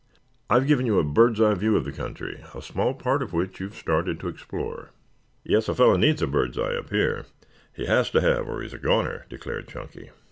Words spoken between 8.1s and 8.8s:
have or he's a